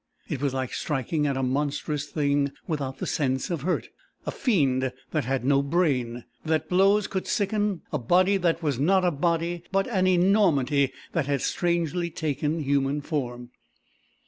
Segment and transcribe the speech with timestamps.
[0.27, 3.89] It was like striking at a monstrous thing without the sense of hurt,
[4.25, 9.05] a fiend that had no brain that blows could sicken, a body that was not
[9.05, 13.51] a body but an enormity that had strangely taken human form.